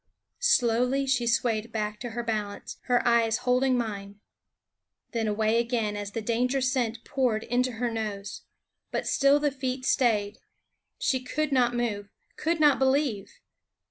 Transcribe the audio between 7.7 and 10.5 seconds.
her nose. But still the feet stayed.